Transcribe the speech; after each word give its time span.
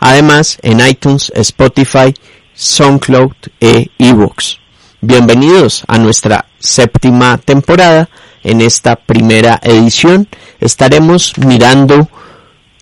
Además, 0.06 0.58
en 0.62 0.86
iTunes, 0.86 1.32
Spotify, 1.34 2.14
SoundCloud 2.54 3.32
e 3.62 3.88
iVoox. 4.00 4.58
Bienvenidos 5.00 5.86
a 5.88 5.98
nuestra 5.98 6.44
séptima 6.60 7.38
temporada. 7.38 8.10
En 8.44 8.60
esta 8.60 8.98
primera 8.98 9.62
edición 9.64 10.28
estaremos 10.60 11.38
mirando 11.38 12.10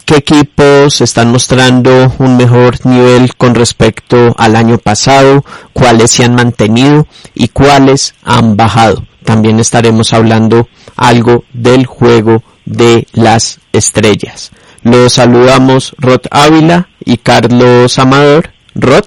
qué 0.04 0.16
equipos 0.16 1.00
están 1.02 1.32
mostrando 1.32 2.12
un 2.18 2.38
mejor 2.38 2.84
nivel 2.88 3.36
con 3.36 3.54
respecto 3.54 4.34
al 4.36 4.56
año 4.56 4.80
pasado, 4.80 5.46
cuáles 5.74 6.10
se 6.10 6.24
han 6.24 6.34
mantenido 6.34 7.06
y 7.36 7.50
cuáles 7.50 8.16
han 8.24 8.58
bajado. 8.58 9.06
También 9.24 9.60
estaremos 9.60 10.12
hablando 10.14 10.68
algo 10.96 11.44
del 11.54 11.86
juego 11.86 12.42
de 12.66 13.06
las 13.14 13.60
estrellas. 13.74 14.50
Los 14.82 15.14
saludamos 15.14 15.94
Rod 16.00 16.22
Ávila 16.32 16.88
y 17.06 17.18
Carlos 17.18 17.98
Amador. 18.00 18.50
Rod. 18.76 19.06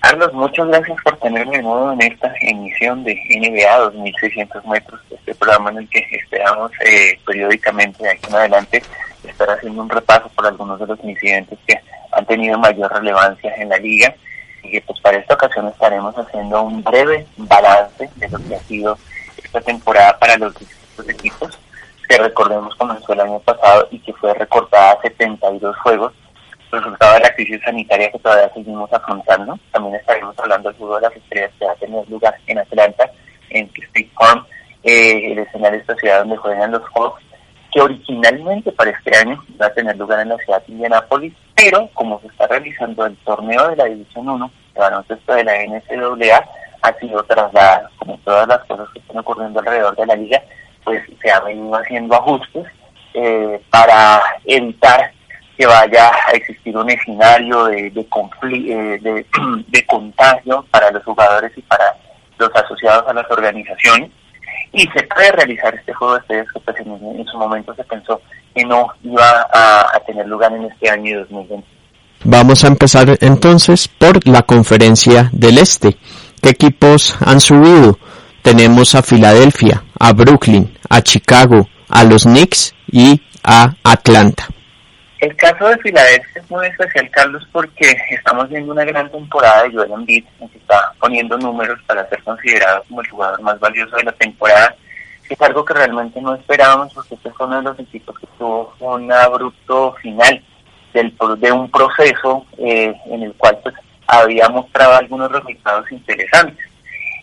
Carlos, 0.00 0.32
muchas 0.32 0.68
gracias 0.68 0.96
por 1.02 1.16
tenerme 1.18 1.56
en 1.56 2.02
esta 2.02 2.32
emisión 2.40 3.04
de 3.04 3.14
NBA 3.14 3.78
2600 3.78 4.64
metros, 4.66 5.00
este 5.10 5.34
programa 5.34 5.70
en 5.70 5.78
el 5.78 5.88
que 5.88 6.06
esperamos 6.12 6.70
eh, 6.86 7.18
periódicamente 7.26 8.04
de 8.04 8.10
aquí 8.10 8.28
en 8.28 8.36
adelante 8.36 8.82
estar 9.24 9.50
haciendo 9.50 9.82
un 9.82 9.90
repaso 9.90 10.28
por 10.34 10.46
algunos 10.46 10.78
de 10.78 10.86
los 10.86 11.02
incidentes 11.02 11.58
que 11.66 11.80
han 12.12 12.24
tenido 12.26 12.58
mayor 12.58 12.92
relevancia 12.92 13.54
en 13.56 13.68
la 13.68 13.78
liga 13.78 14.14
y 14.62 14.70
que 14.70 14.80
pues 14.82 15.00
para 15.00 15.18
esta 15.18 15.34
ocasión 15.34 15.66
estaremos 15.68 16.14
haciendo 16.16 16.62
un 16.62 16.82
breve 16.82 17.26
balance 17.36 18.08
de 18.14 18.28
lo 18.28 18.38
que 18.38 18.54
ha 18.54 18.60
sido 18.60 18.96
esta 19.42 19.60
temporada 19.60 20.18
para 20.18 20.38
los 20.38 20.54
distintos 20.54 21.08
equipos 21.08 21.58
que 22.08 22.18
recordemos 22.18 22.74
comenzó 22.76 23.12
el 23.12 23.20
año 23.20 23.40
pasado 23.40 23.88
y 23.90 23.98
que 23.98 24.12
fue 24.14 24.32
recortada 24.34 24.92
a 24.92 25.02
72 25.02 25.76
juegos, 25.78 26.12
resultado 26.70 27.14
de 27.14 27.20
la 27.20 27.34
crisis 27.34 27.60
sanitaria 27.64 28.10
que 28.10 28.18
todavía 28.18 28.52
seguimos 28.54 28.92
afrontando. 28.92 29.58
También 29.72 29.96
estaremos 29.96 30.38
hablando 30.38 30.68
del 30.68 30.78
juego 30.78 30.96
de 30.96 31.02
las 31.02 31.16
estrellas 31.16 31.50
que 31.58 31.66
va 31.66 31.72
a 31.72 31.76
tener 31.76 32.08
lugar 32.08 32.36
en 32.46 32.58
Atlanta, 32.58 33.10
en 33.50 33.66
State 33.66 34.10
Farm, 34.18 34.44
eh, 34.82 35.32
el 35.32 35.38
escenario 35.38 35.78
de 35.78 35.82
esta 35.82 35.94
ciudad 35.96 36.20
donde 36.20 36.36
juegan 36.36 36.72
los 36.72 36.82
Hawks, 36.94 37.22
que 37.72 37.80
originalmente 37.80 38.72
para 38.72 38.90
este 38.90 39.16
año 39.16 39.44
va 39.60 39.66
a 39.66 39.74
tener 39.74 39.96
lugar 39.96 40.20
en 40.20 40.30
la 40.30 40.36
ciudad 40.38 40.64
de 40.64 40.72
Indianapolis, 40.72 41.34
pero 41.54 41.88
como 41.94 42.20
se 42.20 42.28
está 42.28 42.46
realizando 42.46 43.06
el 43.06 43.16
torneo 43.18 43.68
de 43.68 43.76
la 43.76 43.84
División 43.84 44.28
1, 44.28 44.50
el 44.74 44.80
baloncesto 44.80 45.34
de 45.34 45.44
la 45.44 45.64
NCAA, 45.64 46.48
ha 46.82 46.92
sido 47.00 47.22
trasladado, 47.24 47.88
como 47.98 48.18
todas 48.18 48.46
las 48.46 48.64
cosas 48.64 48.88
que 48.92 49.00
están 49.00 49.18
ocurriendo 49.18 49.60
alrededor 49.60 49.96
de 49.96 50.06
la 50.06 50.16
liga, 50.16 50.42
pues 50.84 51.02
se 51.20 51.30
ha 51.30 51.40
venido 51.40 51.74
haciendo 51.74 52.14
ajustes 52.14 52.66
eh, 53.14 53.60
para 53.70 54.22
evitar 54.44 55.10
que 55.56 55.66
vaya 55.66 56.10
a 56.26 56.32
existir 56.32 56.76
un 56.76 56.88
escenario 56.90 57.64
de, 57.66 57.86
eh, 57.86 59.00
de, 59.68 59.86
contagio 59.86 60.64
para 60.70 60.90
los 60.90 61.02
jugadores 61.04 61.52
y 61.56 61.62
para 61.62 61.96
los 62.38 62.50
asociados 62.54 63.08
a 63.08 63.12
las 63.12 63.30
organizaciones. 63.30 64.10
Y 64.72 64.82
se 64.88 65.02
puede 65.04 65.32
realizar 65.32 65.74
este 65.74 65.92
juego 65.94 66.14
de 66.14 66.20
estrellas 66.20 66.46
que 66.52 66.60
pues, 66.60 66.76
en, 66.80 67.26
su 67.26 67.38
momento 67.38 67.74
se 67.74 67.84
pensó 67.84 68.20
que 68.54 68.64
no 68.64 68.88
iba 69.02 69.46
a, 69.52 69.86
a 69.94 70.00
tener 70.06 70.26
lugar 70.26 70.52
en 70.52 70.64
este 70.64 70.90
año 70.90 71.20
2020. 71.20 71.66
Vamos 72.24 72.64
a 72.64 72.68
empezar 72.68 73.16
entonces 73.20 73.88
por 73.88 74.26
la 74.26 74.42
conferencia 74.42 75.30
del 75.32 75.58
Este. 75.58 75.96
¿Qué 76.42 76.50
equipos 76.50 77.16
han 77.24 77.40
subido? 77.40 77.98
Tenemos 78.42 78.94
a 78.94 79.02
Filadelfia, 79.02 79.84
a 79.98 80.12
Brooklyn, 80.12 80.76
a 80.88 81.02
Chicago, 81.02 81.68
a 81.88 82.04
los 82.04 82.24
Knicks 82.24 82.74
y 82.90 83.20
a 83.42 83.74
Atlanta. 83.82 84.48
El 85.26 85.34
caso 85.34 85.66
de 85.66 85.78
Filadelfia 85.78 86.40
es 86.40 86.48
muy 86.48 86.64
especial, 86.68 87.10
Carlos, 87.10 87.44
porque 87.50 87.96
estamos 88.10 88.48
viendo 88.48 88.72
una 88.72 88.84
gran 88.84 89.10
temporada 89.10 89.64
de 89.64 89.72
Joel 89.72 89.90
Embiid, 89.90 90.24
que 90.38 90.56
está 90.56 90.92
poniendo 91.00 91.36
números 91.36 91.80
para 91.84 92.08
ser 92.08 92.22
considerado 92.22 92.84
como 92.86 93.00
el 93.00 93.10
jugador 93.10 93.42
más 93.42 93.58
valioso 93.58 93.96
de 93.96 94.04
la 94.04 94.12
temporada. 94.12 94.76
Es 95.28 95.42
algo 95.42 95.64
que 95.64 95.74
realmente 95.74 96.20
no 96.20 96.32
esperábamos, 96.36 96.94
porque 96.94 97.16
este 97.16 97.32
fue 97.32 97.48
uno 97.48 97.56
de 97.56 97.62
los 97.62 97.80
equipos 97.80 98.16
que 98.20 98.28
tuvo 98.38 98.72
un 98.78 99.10
abrupto 99.10 99.94
final 100.00 100.44
del, 100.94 101.12
de 101.40 101.50
un 101.50 101.68
proceso 101.72 102.46
eh, 102.58 102.94
en 103.06 103.24
el 103.24 103.34
cual 103.34 103.58
pues 103.64 103.74
había 104.06 104.48
mostrado 104.48 104.94
algunos 104.94 105.32
resultados 105.32 105.90
interesantes. 105.90 106.64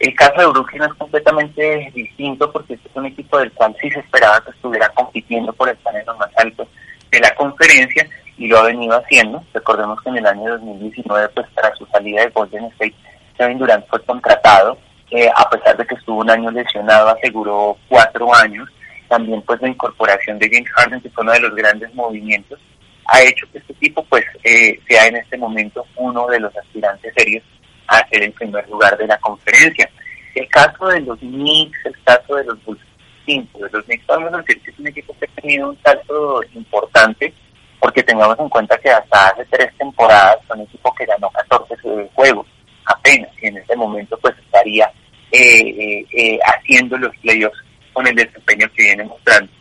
El 0.01 0.13
caso 0.15 0.41
de 0.41 0.47
Brooklyn 0.47 0.83
es 0.83 0.93
completamente 0.95 1.89
distinto 1.95 2.51
porque 2.51 2.73
este 2.73 2.89
es 2.89 2.95
un 2.97 3.05
equipo 3.05 3.37
del 3.37 3.53
cual 3.53 3.73
sí 3.79 3.89
se 3.91 4.01
esperaba 4.01 4.43
que 4.43 4.51
estuviera 4.51 4.89
compitiendo 4.89 5.53
por 5.53 5.69
el 5.69 5.77
panel 5.77 6.03
más 6.19 6.31
alto 6.35 6.67
de 7.13 7.19
la 7.19 7.35
conferencia 7.35 8.07
y 8.37 8.47
lo 8.47 8.57
ha 8.59 8.63
venido 8.63 8.97
haciendo. 8.97 9.43
Recordemos 9.53 10.01
que 10.01 10.09
en 10.09 10.17
el 10.17 10.25
año 10.25 10.51
2019, 10.57 11.29
pues 11.29 11.47
tras 11.55 11.77
su 11.77 11.85
salida 11.87 12.21
de 12.21 12.29
Golden 12.29 12.65
State, 12.65 12.95
Kevin 13.37 13.59
Durant 13.59 13.87
fue 13.87 14.03
contratado, 14.03 14.77
eh, 15.11 15.29
a 15.35 15.49
pesar 15.49 15.77
de 15.77 15.85
que 15.85 15.95
estuvo 15.95 16.21
un 16.21 16.29
año 16.29 16.49
lesionado, 16.51 17.09
aseguró 17.09 17.77
cuatro 17.87 18.33
años. 18.35 18.67
También 19.07 19.41
pues 19.43 19.61
la 19.61 19.69
incorporación 19.69 20.39
de 20.39 20.49
James 20.51 20.71
Harden, 20.71 21.01
que 21.01 21.09
fue 21.11 21.23
uno 21.23 21.33
de 21.33 21.41
los 21.41 21.55
grandes 21.55 21.93
movimientos, 21.93 22.59
ha 23.05 23.21
hecho 23.21 23.45
que 23.51 23.59
este 23.59 23.73
equipo 23.73 24.03
pues 24.05 24.23
eh, 24.43 24.79
sea 24.87 25.07
en 25.07 25.17
este 25.17 25.37
momento 25.37 25.85
uno 25.97 26.25
de 26.27 26.39
los 26.39 26.55
aspirantes 26.55 27.13
serios 27.15 27.43
a 27.87 28.07
ser 28.07 28.23
el 28.23 28.31
primer 28.31 28.67
lugar 28.69 28.97
de 28.97 29.05
la 29.05 29.19
conferencia. 29.19 29.87
El 30.33 30.47
caso 30.47 30.87
de 30.87 31.01
los 31.01 31.19
Knicks, 31.19 31.77
el 31.85 31.95
caso 32.03 32.35
de 32.35 32.45
los 32.45 32.63
Bulls, 32.65 32.81
de 33.25 33.69
los 33.71 33.85
Knicks 33.85 34.05
podemos 34.05 34.31
decir 34.31 34.61
que 34.61 34.71
es 34.71 34.79
un 34.79 34.87
equipo 34.87 35.15
que 35.19 35.25
ha 35.25 35.41
tenido 35.41 35.69
un 35.69 35.77
salto 35.83 36.41
importante, 36.53 37.33
porque 37.79 38.03
tengamos 38.03 38.37
en 38.39 38.49
cuenta 38.49 38.77
que 38.77 38.89
hasta 38.89 39.27
hace 39.29 39.45
tres 39.45 39.69
temporadas 39.77 40.37
fue 40.47 40.57
un 40.57 40.63
equipo 40.63 40.93
que 40.95 41.05
ganó 41.05 41.29
14 41.29 41.75
juegos. 42.13 42.47
Apenas, 42.85 43.29
y 43.41 43.47
en 43.47 43.57
este 43.57 43.75
momento 43.75 44.17
pues 44.21 44.35
estaría 44.37 44.91
eh, 45.31 45.61
eh, 45.61 46.05
eh, 46.15 46.39
haciendo 46.45 46.97
los 46.97 47.15
playoffs 47.17 47.57
con 47.93 48.05
el 48.07 48.15
desempeño 48.15 48.67
que 48.75 48.83
viene 48.83 49.03
mostrando. 49.05 49.51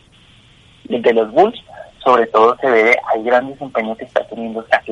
El 0.88 1.02
de 1.02 1.12
los 1.14 1.30
Bulls, 1.32 1.58
sobre 2.04 2.26
todo 2.26 2.56
se 2.60 2.68
ve, 2.68 2.96
hay 3.12 3.22
gran 3.22 3.48
desempeño 3.48 3.96
que 3.96 4.04
está 4.04 4.26
teniendo 4.26 4.66
Zach 4.68 4.86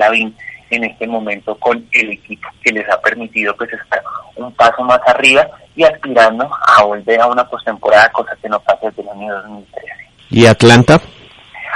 en 0.70 0.84
este 0.84 1.06
momento 1.06 1.54
con 1.56 1.84
el 1.92 2.10
equipo 2.10 2.48
que 2.62 2.72
les 2.72 2.88
ha 2.88 3.00
permitido 3.00 3.54
pues 3.56 3.72
estar 3.72 4.02
un 4.36 4.52
paso 4.52 4.82
más 4.84 5.00
arriba 5.06 5.46
y 5.76 5.84
aspirando 5.84 6.48
a 6.66 6.82
volver 6.84 7.20
a 7.20 7.26
una 7.26 7.48
postemporada, 7.48 8.10
cosa 8.12 8.36
que 8.40 8.48
no 8.48 8.60
pasa 8.60 8.88
desde 8.88 9.02
el 9.02 9.08
año 9.08 9.34
2013. 9.34 9.86
¿Y 10.30 10.46
Atlanta? 10.46 11.00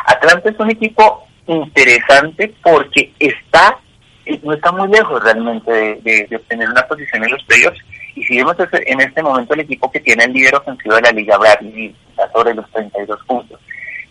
Atlanta 0.06 0.50
es 0.50 0.58
un 0.58 0.70
equipo 0.70 1.26
interesante 1.46 2.55
porque 2.62 3.12
está 3.19 3.79
no 4.43 4.55
está 4.55 4.73
muy 4.73 4.88
lejos 4.88 5.23
realmente 5.23 5.70
de, 6.02 6.29
obtener 6.35 6.69
una 6.70 6.87
posición 6.87 7.23
en 7.25 7.31
los 7.31 7.43
playoffs 7.44 7.79
y 8.14 8.25
si 8.25 8.38
vemos 8.38 8.56
en 8.73 9.00
este 9.00 9.23
momento 9.23 9.52
el 9.52 9.61
equipo 9.61 9.90
que 9.90 10.00
tiene 10.00 10.25
el 10.25 10.32
líder 10.32 10.55
ofensivo 10.55 10.94
de 10.94 11.02
la 11.02 11.11
liga 11.11 11.37
Bradley 11.37 11.94
está 12.08 12.31
sobre 12.32 12.55
los 12.55 12.70
32 12.70 13.20
puntos 13.26 13.61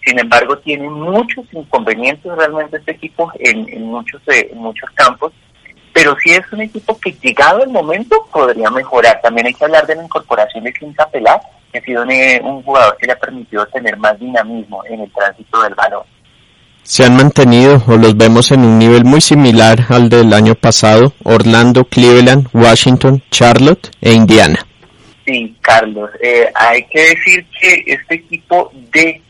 sin 0.05 0.19
embargo, 0.19 0.57
tiene 0.57 0.89
muchos 0.89 1.45
inconvenientes 1.53 2.31
realmente 2.35 2.77
este 2.77 2.91
equipo 2.91 3.31
en, 3.39 3.67
en 3.69 3.83
muchos 3.85 4.21
eh, 4.27 4.50
en 4.51 4.57
muchos 4.57 4.89
campos, 4.91 5.31
pero 5.94 6.15
sí 6.23 6.31
es 6.31 6.41
un 6.51 6.61
equipo 6.61 7.00
que 7.00 7.11
llegado 7.21 7.63
el 7.63 7.69
momento 7.69 8.15
podría 8.31 8.69
mejorar. 8.69 9.21
También 9.21 9.47
hay 9.47 9.53
que 9.53 9.63
hablar 9.63 9.85
de 9.88 9.95
la 9.95 10.03
incorporación 10.03 10.63
de 10.63 10.73
Clint 10.73 10.95
Capela, 10.95 11.39
que 11.71 11.79
ha 11.79 11.81
sido 11.81 12.03
un, 12.03 12.11
eh, 12.11 12.41
un 12.44 12.61
jugador 12.63 12.97
que 12.97 13.07
le 13.07 13.13
ha 13.13 13.19
permitido 13.19 13.65
tener 13.67 13.95
más 13.97 14.19
dinamismo 14.19 14.83
en 14.85 15.01
el 15.01 15.11
tránsito 15.11 15.61
del 15.61 15.75
balón. 15.75 16.03
se 16.83 17.05
han 17.05 17.15
mantenido 17.15 17.81
o 17.88 17.95
los 17.95 18.17
vemos 18.17 18.51
en 18.51 18.65
un 18.65 18.77
nivel 18.77 19.05
muy 19.05 19.21
similar 19.21 19.85
al 19.89 20.09
del 20.09 20.33
año 20.33 20.53
pasado, 20.55 21.13
Orlando, 21.23 21.85
Cleveland, 21.85 22.47
Washington, 22.53 23.23
Charlotte 23.31 23.89
e 24.01 24.11
Indiana. 24.13 24.59
Sí, 25.25 25.55
Carlos, 25.61 26.09
eh, 26.21 26.51
hay 26.53 26.83
que 26.88 27.00
decir 27.00 27.45
que 27.57 27.83
este 27.88 28.15
equipo 28.15 28.69
de 28.91 29.21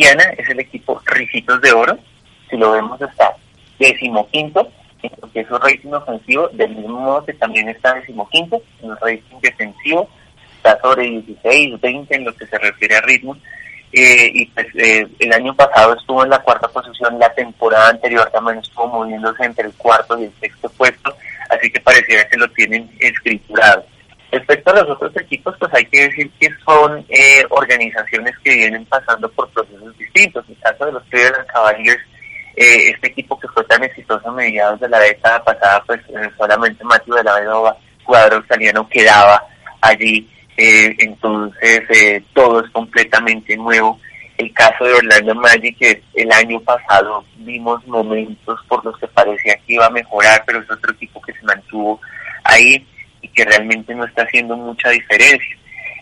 Indiana 0.00 0.32
es 0.38 0.48
el 0.48 0.60
equipo 0.60 0.98
Ricitos 1.04 1.60
de 1.60 1.72
Oro, 1.72 1.98
si 2.48 2.56
lo 2.56 2.72
vemos 2.72 2.98
está 3.02 3.36
decimoquinto, 3.78 4.66
que 4.98 5.40
es 5.40 5.50
un 5.50 5.60
rating 5.60 5.92
ofensivo, 5.92 6.48
del 6.54 6.74
mismo 6.74 7.00
modo 7.00 7.26
que 7.26 7.34
también 7.34 7.68
está 7.68 7.92
decimoquinto, 7.92 8.62
en 8.82 8.92
el 8.92 8.96
rating 8.96 9.40
defensivo, 9.42 10.08
está 10.56 10.80
sobre 10.80 11.02
16, 11.02 11.78
20 11.78 12.16
en 12.16 12.24
lo 12.24 12.34
que 12.34 12.46
se 12.46 12.56
refiere 12.56 12.96
a 12.96 13.02
ritmo, 13.02 13.36
eh, 13.92 14.30
y 14.32 14.46
pues 14.46 14.68
eh, 14.76 15.06
el 15.18 15.32
año 15.34 15.54
pasado 15.54 15.94
estuvo 15.94 16.24
en 16.24 16.30
la 16.30 16.38
cuarta 16.38 16.68
posición, 16.68 17.18
la 17.18 17.34
temporada 17.34 17.90
anterior 17.90 18.30
también 18.30 18.56
estuvo 18.56 18.86
moviéndose 18.86 19.44
entre 19.44 19.66
el 19.66 19.74
cuarto 19.74 20.18
y 20.18 20.24
el 20.24 20.32
sexto 20.40 20.70
puesto, 20.70 21.14
así 21.50 21.70
que 21.70 21.80
pareciera 21.80 22.26
que 22.26 22.38
lo 22.38 22.48
tienen 22.52 22.90
escriturado. 23.00 23.84
Respecto 24.32 24.70
a 24.70 24.82
los 24.82 24.90
otros 24.90 25.16
equipos, 25.16 25.54
pues 25.58 25.72
hay 25.74 25.84
que 25.86 26.08
decir 26.08 26.30
que 26.38 26.48
son 26.64 27.04
eh, 27.08 27.44
organizaciones 27.50 28.34
que 28.44 28.54
vienen 28.54 28.84
pasando 28.86 29.28
por 29.30 29.48
procesos 29.50 29.96
distintos. 29.98 30.44
El 30.48 30.58
caso 30.58 30.86
de 30.86 30.92
los 30.92 31.02
Cleveland 31.04 31.46
Cavaliers, 31.46 32.02
este 32.54 33.08
equipo 33.08 33.38
que 33.38 33.48
fue 33.48 33.64
tan 33.64 33.82
exitoso 33.82 34.28
a 34.28 34.32
mediados 34.32 34.78
de 34.80 34.88
la 34.88 34.98
década 35.00 35.42
pasada, 35.42 35.82
pues 35.86 36.00
solamente 36.36 36.84
Matthew 36.84 37.14
de 37.14 37.24
la 37.24 37.40
Vedova, 37.40 37.76
jugador 38.04 38.34
australiano, 38.34 38.88
quedaba 38.88 39.42
allí 39.80 40.28
eh, 40.62 40.94
entonces 40.98 41.84
eh, 41.88 42.22
todo 42.34 42.62
es 42.62 42.70
completamente 42.70 43.56
nuevo. 43.56 43.98
El 44.36 44.52
caso 44.52 44.84
de 44.84 44.92
Orlando 44.92 45.34
Magic, 45.34 45.78
que 45.78 46.02
el 46.14 46.30
año 46.32 46.60
pasado 46.60 47.24
vimos 47.36 47.86
momentos 47.86 48.60
por 48.68 48.84
los 48.84 48.98
que 48.98 49.06
parecía 49.06 49.54
que 49.66 49.74
iba 49.74 49.86
a 49.86 49.90
mejorar, 49.90 50.42
pero 50.46 50.60
es 50.60 50.70
otro 50.70 50.92
equipo 50.92 51.20
que 51.22 51.32
se 51.32 51.42
mantuvo 51.44 51.98
ahí 52.44 52.86
que 53.34 53.44
realmente 53.44 53.94
no 53.94 54.04
está 54.04 54.22
haciendo 54.22 54.56
mucha 54.56 54.90
diferencia. 54.90 55.56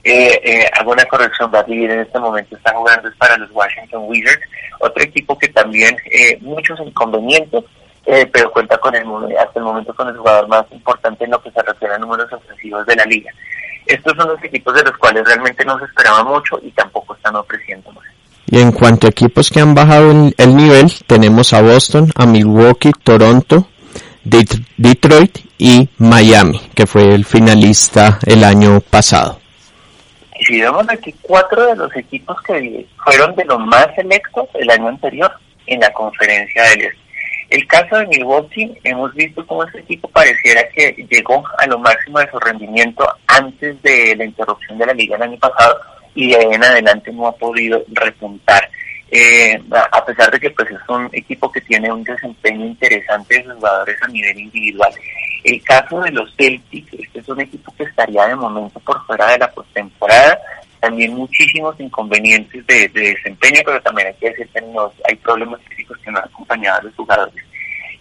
Eh, 0.04 0.40
eh, 0.44 0.70
hago 0.78 0.92
una 0.92 1.04
corrección, 1.04 1.50
Bradley 1.50 1.84
en 1.84 2.00
este 2.00 2.19
momento 2.19 2.56
está 2.56 2.72
jugando 2.75 3.08
es 3.08 3.16
para 3.16 3.36
los 3.36 3.50
Washington 3.50 4.04
Wizards, 4.06 4.42
otro 4.80 5.02
equipo 5.02 5.38
que 5.38 5.48
también 5.48 5.96
eh, 6.10 6.38
muchos 6.40 6.78
inconvenientes, 6.80 7.64
pero 8.32 8.50
cuenta 8.50 8.78
con 8.78 8.94
el 8.94 9.04
hasta 9.36 9.58
el 9.58 9.64
momento 9.64 9.92
con 9.94 10.08
el 10.08 10.16
jugador 10.16 10.48
más 10.48 10.64
importante 10.70 11.25
en 11.25 11.30
lo 11.30 11.42
que 11.42 11.50
se 11.50 11.62
refiere 11.62 11.94
a 11.94 11.98
números 11.98 12.32
ofensivos 12.32 12.86
de 12.86 12.96
la 12.96 13.04
liga 13.04 13.30
estos 13.88 14.14
son 14.16 14.28
los 14.28 14.44
equipos 14.44 14.75
de 14.75 14.82
los 14.84 14.96
cuales 14.98 15.25
realmente 15.25 15.64
no 15.64 15.78
se 15.78 15.86
esperaba 15.86 16.22
mucho 16.22 16.60
y 16.62 16.70
tampoco 16.72 17.14
están 17.14 17.34
ofreciendo 17.36 17.90
más. 17.92 18.04
Y 18.46 18.60
en 18.60 18.72
cuanto 18.72 19.06
a 19.06 19.10
equipos 19.10 19.50
que 19.50 19.60
han 19.60 19.75
bajado 19.75 20.10
el 20.10 20.56
nivel, 20.56 20.92
tenemos 21.06 21.52
a 21.52 21.62
Boston, 21.62 22.10
a 22.14 22.26
Milwaukee, 22.26 22.92
Toronto, 23.02 23.66
Detroit 24.76 25.38
y 25.58 25.88
Miami, 25.98 26.60
que 26.75 26.86
fue 26.86 27.14
el 27.14 27.25
finalista 27.25 28.19
el 28.26 28.44
año 28.44 28.80
pasado. 28.80 29.40
Y 30.38 30.44
si 30.44 30.60
vemos 30.60 30.86
aquí 30.88 31.14
cuatro 31.22 31.66
de 31.66 31.76
los 31.76 31.94
equipos 31.96 32.36
que 32.42 32.86
fueron 33.04 33.34
de 33.34 33.44
los 33.44 33.58
más 33.60 33.88
selectos 33.96 34.48
el 34.54 34.70
año 34.70 34.88
anterior 34.88 35.32
en 35.66 35.80
la 35.80 35.92
conferencia 35.92 36.62
del 36.64 36.82
Este. 36.82 37.08
El 37.50 37.66
caso 37.66 37.96
de 37.96 38.06
Milwaukee, 38.08 38.76
hemos 38.84 39.14
visto 39.14 39.46
cómo 39.46 39.64
este 39.64 39.80
equipo 39.80 40.06
pareciera 40.08 40.69
que 40.69 40.94
llegó 41.10 41.42
a 41.56 41.66
lo 41.66 41.78
máximo 41.78 42.19
de 42.19 42.30
su 42.30 42.38
rendimiento 42.38 43.08
antes 43.26 43.80
de 43.82 44.14
la 44.16 44.26
interrupción 44.26 44.76
de 44.76 44.84
la 44.84 44.92
liga 44.92 45.16
el 45.16 45.22
año 45.22 45.38
pasado 45.38 45.80
y 46.14 46.28
de 46.28 46.36
ahí 46.36 46.52
en 46.52 46.62
adelante 46.62 47.10
no 47.10 47.26
ha 47.26 47.32
podido 47.32 47.82
repuntar. 47.88 48.69
Eh, 49.10 49.58
a 49.72 50.05
pesar 50.05 50.31
de 50.31 50.38
que 50.38 50.50
pues 50.50 50.70
es 50.70 50.88
un 50.88 51.08
equipo 51.12 51.50
que 51.50 51.62
tiene 51.62 51.90
un 51.90 52.05
desempeño 52.05 52.66
interesante 52.66 53.37
de 53.37 53.55
jugadores 53.55 54.02
a 54.02 54.08
nivel 54.08 54.38
individual. 54.38 54.93
El 55.44 55.62
caso 55.62 56.00
de 56.00 56.10
los 56.10 56.34
Celtics, 56.37 56.93
este 56.93 57.20
es 57.20 57.28
un 57.28 57.40
equipo 57.40 57.72
que 57.76 57.84
estaría 57.84 58.26
de 58.26 58.37
momento 58.37 58.78
por 58.81 59.05
fuera 59.06 59.28
de 59.28 59.38
la 59.38 59.50
postemporada, 59.50 60.38
también 60.81 61.14
muchísimos 61.14 61.78
inconvenientes 61.81 62.66
de, 62.66 62.88
desempeño, 62.88 63.62
pero 63.64 63.81
también 63.81 64.08
hay 64.08 64.14
que 64.14 64.28
decir 64.31 64.49
que 64.49 64.62
hay 65.08 65.16
problemas 65.16 65.61
físicos 65.69 65.96
que 65.99 66.11
no 66.11 66.19
han 66.19 66.25
acompañado 66.25 66.81
a 66.81 66.82
los 66.82 66.94
jugadores. 66.94 67.44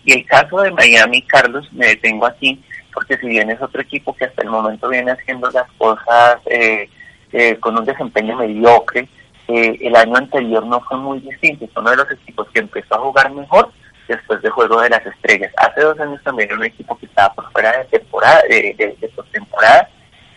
Y 0.03 0.11
el 0.11 0.25
caso 0.25 0.61
de 0.61 0.71
Miami, 0.71 1.21
Carlos, 1.23 1.71
me 1.71 1.87
detengo 1.87 2.25
aquí, 2.25 2.61
porque 2.93 3.17
si 3.17 3.27
bien 3.27 3.49
es 3.49 3.61
otro 3.61 3.81
equipo 3.81 4.15
que 4.15 4.25
hasta 4.25 4.41
el 4.41 4.49
momento 4.49 4.89
viene 4.89 5.11
haciendo 5.11 5.49
las 5.51 5.69
cosas 5.77 6.37
eh, 6.47 6.89
eh, 7.31 7.55
con 7.59 7.77
un 7.77 7.85
desempeño 7.85 8.35
mediocre, 8.35 9.07
eh, 9.47 9.77
el 9.81 9.95
año 9.95 10.15
anterior 10.15 10.65
no 10.65 10.81
fue 10.81 10.97
muy 10.97 11.19
distinto, 11.19 11.65
es 11.65 11.71
uno 11.75 11.89
de 11.89 11.97
los 11.97 12.11
equipos 12.11 12.47
que 12.53 12.59
empezó 12.59 12.95
a 12.95 12.99
jugar 12.99 13.31
mejor 13.31 13.71
después 14.07 14.41
del 14.41 14.51
Juego 14.51 14.81
de 14.81 14.89
las 14.89 15.05
Estrellas. 15.05 15.51
Hace 15.57 15.81
dos 15.81 15.99
años 15.99 16.21
también 16.23 16.49
era 16.49 16.57
un 16.57 16.65
equipo 16.65 16.97
que 16.97 17.05
estaba 17.05 17.33
por 17.33 17.51
fuera 17.51 17.77
de 17.77 17.85
temporada, 17.85 18.41
de, 18.49 18.75
de, 18.77 18.97
de 18.99 19.07
postemporada, 19.09 19.89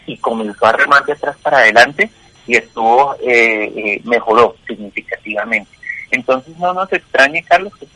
y 0.07 0.17
comenzó 0.19 0.67
a 0.67 0.73
remar 0.73 1.05
de 1.05 1.13
atrás 1.13 1.37
para 1.43 1.59
adelante, 1.59 2.11
y 2.47 2.57
estuvo, 2.57 3.15
eh, 3.23 3.73
eh, 3.77 4.01
mejoró 4.05 4.57
significativamente. 4.67 5.71
Entonces 6.11 6.57
no 6.59 6.73
nos 6.73 6.93
extrañe, 6.93 7.45
Carlos, 7.45 7.73
que 7.77 7.87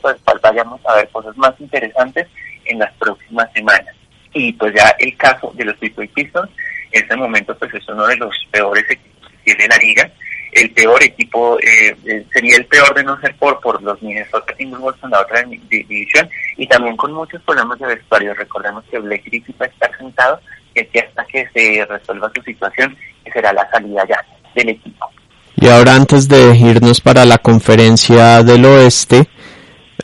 pues, 0.00 0.16
vayamos 0.42 0.80
a 0.86 0.94
ver 0.94 1.08
cosas 1.10 1.36
más 1.36 1.54
interesantes 1.60 2.26
en 2.64 2.78
las 2.78 2.92
próximas 2.94 3.52
semanas. 3.52 3.94
Y 4.32 4.52
pues 4.54 4.74
ya 4.74 4.94
el 4.98 5.16
caso 5.16 5.52
de 5.54 5.64
los 5.64 5.78
Detroit 5.80 6.12
Pistons, 6.12 6.50
en 6.92 7.02
este 7.02 7.16
momento 7.16 7.56
pues 7.58 7.74
es 7.74 7.88
uno 7.88 8.06
de 8.06 8.16
los 8.16 8.34
peores 8.50 8.84
equipos 8.88 9.30
que 9.30 9.54
tiene 9.54 9.68
la 9.68 9.76
liga. 9.76 10.10
El 10.52 10.70
peor 10.70 11.02
equipo 11.02 11.58
eh, 11.60 11.96
eh, 12.04 12.26
sería 12.32 12.56
el 12.56 12.66
peor 12.66 12.94
de 12.94 13.04
no 13.04 13.20
ser 13.20 13.34
por 13.36 13.60
por 13.60 13.82
los 13.82 14.00
Minnesota 14.02 14.54
Timberwolves 14.54 15.02
en 15.04 15.10
la 15.10 15.20
otra 15.20 15.42
división 15.42 16.28
y 16.56 16.66
también 16.66 16.96
con 16.96 17.12
muchos 17.12 17.42
problemas 17.42 17.78
de 17.78 17.86
vestuario. 17.86 18.34
Recordemos 18.34 18.84
que 18.90 18.98
Blake 18.98 19.24
Griffith 19.26 19.60
va 19.60 19.66
a 19.66 19.68
estar 19.68 19.96
sentado 19.98 20.40
y 20.74 20.84
que 20.84 21.00
hasta 21.00 21.24
que 21.26 21.48
se 21.54 21.84
resuelva 21.84 22.30
su 22.34 22.42
situación 22.42 22.96
será 23.32 23.52
la 23.52 23.68
salida 23.70 24.04
ya 24.08 24.24
del 24.54 24.70
equipo. 24.70 25.10
Y 25.56 25.68
ahora 25.68 25.94
antes 25.94 26.28
de 26.28 26.56
irnos 26.56 27.00
para 27.00 27.24
la 27.24 27.38
conferencia 27.38 28.42
del 28.42 28.64
oeste, 28.64 29.28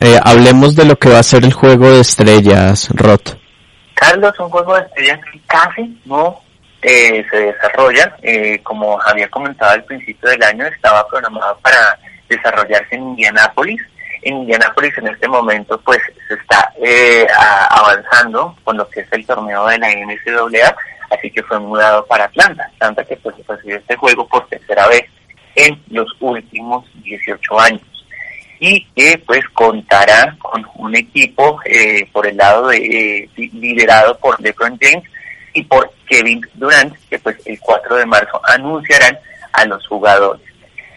eh, 0.01 0.19
hablemos 0.21 0.75
de 0.75 0.85
lo 0.85 0.97
que 0.97 1.09
va 1.09 1.19
a 1.19 1.23
ser 1.23 1.45
el 1.45 1.53
juego 1.53 1.91
de 1.91 2.01
estrellas, 2.01 2.89
Roth. 2.93 3.37
Carlos, 3.93 4.33
un 4.39 4.49
juego 4.49 4.75
de 4.75 4.81
estrellas 4.81 5.19
que 5.31 5.39
casi 5.47 6.01
no 6.05 6.41
eh, 6.81 7.25
se 7.29 7.37
desarrolla. 7.37 8.15
Eh, 8.21 8.59
como 8.63 8.99
había 9.01 9.29
comentado 9.29 9.71
al 9.71 9.83
principio 9.83 10.29
del 10.29 10.43
año, 10.43 10.65
estaba 10.65 11.07
programado 11.07 11.57
para 11.59 11.99
desarrollarse 12.29 12.95
en 12.95 13.03
Indianápolis. 13.03 13.81
En 14.21 14.37
Indianápolis 14.37 14.97
en 14.97 15.07
este 15.07 15.27
momento 15.27 15.79
pues 15.81 15.99
se 16.27 16.33
está 16.33 16.73
avanzando 17.69 18.57
con 18.63 18.77
lo 18.77 18.89
que 18.89 19.01
es 19.01 19.07
el 19.11 19.25
torneo 19.25 19.67
de 19.67 19.77
la 19.77 19.87
NCAA 19.89 20.75
así 21.11 21.31
que 21.31 21.43
fue 21.43 21.59
mudado 21.59 22.05
para 22.05 22.25
Atlanta, 22.25 22.69
Atlanta 22.75 23.03
que 23.03 23.17
pues 23.17 23.35
recibió 23.47 23.77
este 23.77 23.95
juego 23.95 24.27
por 24.27 24.47
tercera 24.47 24.87
vez 24.87 25.03
en 25.55 25.81
los 25.89 26.07
últimos 26.19 26.85
18 27.03 27.59
años 27.59 27.81
y 28.59 28.85
que 28.95 29.21
pues 29.25 29.41
contará 29.53 30.35
con 30.39 30.65
un 30.75 30.95
equipo 30.95 31.59
eh, 31.65 32.07
por 32.11 32.25
el 32.27 32.37
lado 32.37 32.67
de 32.67 32.77
eh, 32.77 33.29
liderado 33.35 34.17
por 34.17 34.39
LeBron 34.41 34.77
James 34.79 35.03
y 35.55 35.63
por 35.63 35.91
Kevin 36.07 36.45
Durant 36.53 36.93
que 37.09 37.17
pues 37.17 37.35
el 37.45 37.59
4 37.59 37.95
de 37.95 38.05
marzo 38.05 38.39
anunciarán 38.45 39.17
a 39.53 39.65
los 39.65 39.85
jugadores. 39.87 40.45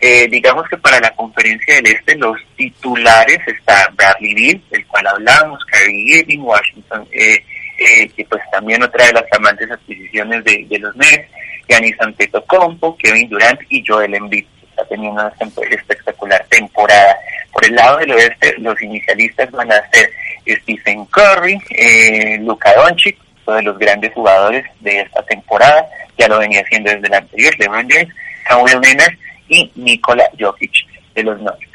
Eh, 0.01 0.29
digamos 0.29 0.69
que 0.69 0.77
para 0.77 1.01
la 1.01 1.11
conferencia 1.15 1.77
del 1.77 1.87
Este 1.87 2.17
los 2.17 2.37
titulares 2.57 3.39
está 3.47 3.91
Bradley 3.97 4.35
Beal, 4.35 4.63
del 4.71 4.87
cual 4.87 5.07
hablamos, 5.07 5.65
Kyrie 5.65 6.19
Irving, 6.21 6.41
Washington, 6.41 7.09
eh, 7.11 7.43
eh, 7.79 8.09
que 8.11 8.25
pues 8.25 8.43
también 8.53 8.83
otra 8.83 9.07
de 9.07 9.13
las 9.15 9.25
amantes 9.33 9.71
adquisiciones 9.71 10.45
de, 10.45 10.79
los 10.79 10.95
Nets, 10.97 11.29
Giannis 11.69 12.01
Antetokounmpo, 12.01 12.97
Kevin 12.97 13.29
Durant 13.29 13.61
y 13.69 13.85
Joel 13.87 14.15
Embiid, 14.15 14.45
está 14.71 14.85
teniendo 14.85 15.21
una 15.21 15.33
espectacular 15.71 16.45
temporada. 16.49 17.17
Por 17.53 17.65
el 17.65 17.75
lado 17.75 17.99
del 17.99 18.13
oeste, 18.13 18.55
los 18.59 18.81
inicialistas 18.83 19.51
van 19.51 19.73
a 19.73 19.91
ser 19.91 20.11
Stephen 20.47 21.05
Curry, 21.07 21.61
eh, 21.71 22.39
Luka 22.41 22.73
Doncic, 22.75 23.19
de 23.53 23.63
los 23.63 23.79
grandes 23.79 24.13
jugadores 24.13 24.65
de 24.81 25.01
esta 25.01 25.23
temporada, 25.23 25.87
ya 26.17 26.29
lo 26.29 26.39
venía 26.39 26.63
haciendo 26.63 26.91
desde 26.91 27.09
la 27.09 27.19
anterior, 27.19 27.55
LeBron 27.59 27.89
James, 27.89 28.15
Kawhi 28.47 28.71
Leonard 28.71 29.15
y 29.49 29.71
Nikola 29.77 30.29
Jokic 30.39 30.73
de 31.15 31.23
los 31.23 31.41
Nuggets. 31.41 31.69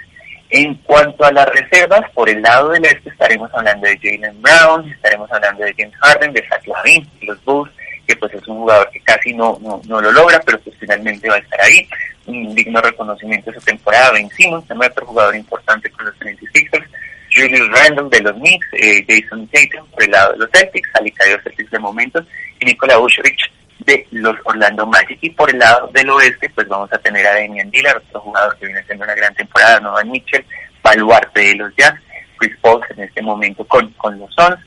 En 0.49 0.75
cuanto 0.75 1.25
a 1.25 1.31
las 1.31 1.47
reservas, 1.47 2.07
por 2.11 2.29
el 2.29 2.41
lado 2.41 2.69
del 2.69 2.85
este 2.85 3.09
estaremos 3.09 3.49
hablando 3.55 3.87
de 3.87 3.97
Jalen 3.97 4.39
Brown, 4.39 4.87
estaremos 4.91 5.31
hablando 5.31 5.63
de 5.63 5.73
James 5.75 5.95
Harden, 5.95 6.31
de 6.31 6.47
Zach 6.47 6.67
Lavin, 6.67 7.09
de 7.19 7.25
los 7.25 7.43
Bulls, 7.43 7.71
que 8.07 8.15
pues 8.15 8.33
es 8.35 8.47
un 8.47 8.57
jugador 8.57 8.89
que 8.91 8.99
casi 8.99 9.33
no, 9.33 9.59
no, 9.61 10.01
lo 10.01 10.11
logra, 10.11 10.39
pero 10.45 10.59
pues 10.59 10.75
finalmente 10.79 11.27
va 11.27 11.35
a 11.35 11.39
estar 11.39 11.59
ahí. 11.61 11.87
Un 12.27 12.53
digno 12.53 12.79
reconocimiento 12.81 13.51
de 13.51 13.59
su 13.59 13.65
temporada, 13.65 14.11
Ben 14.11 14.29
Simmons, 14.29 14.67
también 14.67 14.91
otro 14.91 15.07
jugador 15.07 15.35
importante 15.35 15.89
con 15.89 16.05
los 16.05 16.15
36ers, 16.19 16.85
Julius 17.33 17.69
Randle 17.71 18.09
de 18.09 18.21
los 18.21 18.33
Knicks, 18.33 18.67
eh, 18.73 19.05
Jason 19.07 19.47
Tatum 19.47 19.87
por 19.89 20.03
el 20.03 20.11
lado 20.11 20.33
de 20.33 20.39
los 20.39 20.49
Celtics, 20.51 20.89
Alica 20.93 21.25
de 21.25 21.33
los 21.33 21.43
Celtics 21.43 21.71
de 21.71 21.79
momentos, 21.79 22.25
y 22.59 22.65
Nikola 22.65 22.97
Vucevic 22.97 23.51
de 23.79 24.07
los 24.11 24.35
Orlando 24.43 24.85
Magic. 24.85 25.17
Y 25.21 25.29
por 25.31 25.49
el 25.49 25.59
lado 25.59 25.89
del 25.93 26.09
oeste, 26.09 26.49
pues 26.49 26.67
vamos 26.67 26.91
a 26.93 26.97
tener 26.99 27.25
a 27.25 27.35
Damian 27.35 27.71
Dillard, 27.71 28.01
otro 28.09 28.21
jugador 28.21 28.57
que 28.57 28.65
viene 28.67 28.81
haciendo 28.81 29.03
una 29.05 29.15
gran 29.15 29.33
temporada, 29.35 29.79
Novan 29.79 30.11
Mitchell, 30.11 30.45
baluarte 30.81 31.41
de 31.41 31.55
los 31.55 31.75
Jazz, 31.75 31.95
Chris 32.37 32.55
Paul 32.61 32.81
en 32.95 33.03
este 33.03 33.21
momento 33.21 33.65
con, 33.65 33.89
con 33.93 34.19
los 34.19 34.33
Suns, 34.35 34.59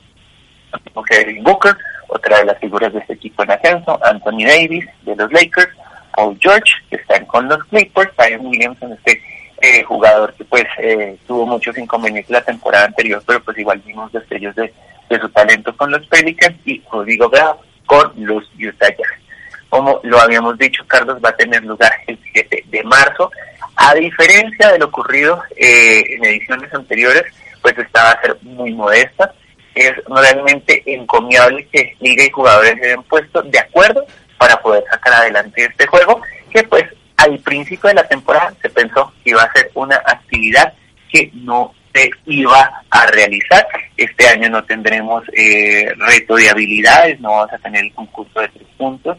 Kevin 1.08 1.42
Booker, 1.44 1.76
otra 2.08 2.38
de 2.38 2.46
las 2.46 2.58
figuras 2.58 2.92
de 2.92 3.00
este 3.00 3.14
equipo 3.14 3.42
en 3.42 3.50
ascenso, 3.50 3.99
Anthony 4.04 4.44
Davis 4.46 4.87
de 5.02 5.16
los 5.16 5.32
Lakers, 5.32 5.70
Paul 6.14 6.38
George, 6.40 6.73
que 6.90 6.96
están 6.96 7.25
con 7.26 7.49
los 7.49 7.62
Clippers, 7.64 8.11
Zion 8.18 8.46
Williamson, 8.46 8.92
este 8.92 9.23
eh, 9.66 9.82
jugador 9.82 10.32
que 10.35 10.44
pues 10.44 10.64
eh, 10.78 11.18
tuvo 11.26 11.44
muchos 11.46 11.76
inconvenientes 11.76 12.30
la 12.30 12.44
temporada 12.44 12.87
anterior, 12.87 13.23
pero 13.26 13.42
pues 13.42 13.58
igual 13.58 13.82
vimos 13.85 14.12
destellos 14.12 14.54
de, 14.54 14.73
de 15.11 15.18
su 15.18 15.28
talento 15.30 15.76
con 15.76 15.90
los 15.90 16.06
Pelicans 16.06 16.56
y 16.64 16.80
Rodrigo 16.90 17.28
Grau 17.28 17.58
con 17.87 18.12
los 18.16 18.44
Utah 18.54 18.88
Jazz. 18.88 19.20
Como 19.68 20.00
lo 20.04 20.20
habíamos 20.20 20.56
dicho, 20.58 20.85
Carlos 20.87 21.18
va 21.25 21.30
a 21.30 21.37
tener 21.37 21.64
lugar 21.64 21.92
el 22.06 22.18
7 22.32 22.64
de 22.66 22.85
marzo. 22.85 23.30
A 23.76 23.94
diferencia 23.94 24.73
de 24.73 24.78
lo 24.78 24.87
ocurrido 24.87 25.42
eh, 25.56 26.04
en 26.14 26.25
ediciones 26.25 26.73
anteriores, 26.73 27.25
pues 27.61 27.76
esta 27.76 28.04
va 28.04 28.11
a 28.12 28.23
ser 28.23 28.37
muy 28.42 28.73
modesta. 28.73 29.35
Es 29.75 29.92
realmente 30.06 30.82
encomiable 30.87 31.66
que 31.73 31.96
liga 32.00 32.25
y 32.25 32.30
jugadores 32.30 32.76
se 32.78 32.87
hayan 32.87 33.02
puesto 33.02 33.42
de 33.42 33.58
acuerdo 33.58 34.06
para 34.38 34.56
poder 34.61 34.85
sacar 34.90 35.14
adelante 35.14 35.64
este 35.64 35.87
juego, 35.87 36.20
que 36.50 36.62
pues 36.62 36.85
al 37.26 37.38
principio 37.40 37.88
de 37.88 37.95
la 37.95 38.09
temporada 38.09 38.54
se 38.62 38.71
pensó 38.71 39.12
que 39.23 39.30
iba 39.30 39.42
a 39.42 39.52
ser 39.52 39.71
una 39.75 39.97
actividad 39.97 40.73
que 41.11 41.30
no 41.35 41.75
se 41.95 42.11
iba 42.26 42.83
a 42.90 43.06
realizar. 43.06 43.66
Este 43.97 44.28
año 44.28 44.49
no 44.49 44.64
tendremos 44.64 45.25
eh, 45.37 45.88
reto 45.97 46.37
de 46.37 46.50
habilidades, 46.50 47.21
no 47.21 47.30
vamos 47.30 47.52
a 47.52 47.59
tener 47.59 47.85
el 47.85 47.92
concurso 47.92 48.40
de 48.40 48.49
tres 48.49 48.66
puntos. 48.76 49.16